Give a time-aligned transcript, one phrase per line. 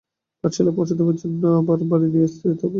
[0.43, 2.67] পাঠশালায় পৌঁছে দেবার জন্যও আসে, আবার বাড়ী নিয়ে যেতেও আসে।